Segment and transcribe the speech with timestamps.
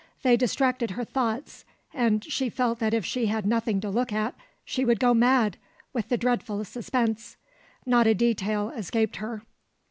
[0.23, 1.63] They distracted her thoughts
[1.93, 4.33] and she felt that if she had nothing to look at
[4.65, 5.57] she would go mad
[5.93, 7.37] with the dreadful suspense.
[7.85, 9.43] Not a detail escaped her.